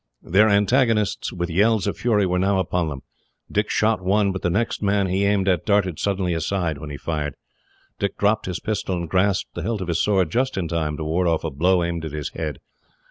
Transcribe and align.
Their 0.23 0.49
antagonists, 0.49 1.31
with 1.31 1.51
yells 1.51 1.85
of 1.85 1.95
fury, 1.95 2.25
were 2.25 2.39
now 2.39 2.57
upon 2.57 2.89
them. 2.89 3.03
Dick 3.51 3.69
shot 3.69 4.01
one, 4.01 4.31
but 4.31 4.41
the 4.41 4.49
next 4.49 4.81
man 4.81 5.05
he 5.05 5.25
aimed 5.25 5.47
at 5.47 5.63
darted 5.63 5.99
suddenly 5.99 6.33
aside 6.33 6.79
when 6.79 6.89
he 6.89 6.97
fired. 6.97 7.35
Dick 7.99 8.17
dropped 8.17 8.47
his 8.47 8.59
pistol, 8.59 8.95
and 8.97 9.07
grasped 9.07 9.53
the 9.53 9.61
hilt 9.61 9.79
of 9.79 9.89
his 9.89 10.01
sword 10.01 10.31
just 10.31 10.57
in 10.57 10.67
time 10.67 10.97
to 10.97 11.03
ward 11.03 11.27
off 11.27 11.43
a 11.43 11.51
blow 11.51 11.83
aimed 11.83 12.03
at 12.03 12.13
his 12.13 12.31
head. 12.31 12.57